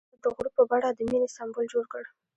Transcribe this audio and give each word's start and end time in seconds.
هغه 0.09 0.19
د 0.23 0.25
غروب 0.35 0.53
په 0.57 0.63
بڼه 0.69 0.89
د 0.93 0.99
مینې 1.09 1.27
سمبول 1.37 1.65
جوړ 1.73 1.85
کړ. 1.93 2.03